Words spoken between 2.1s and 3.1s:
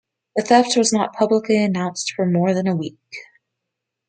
for more than a week.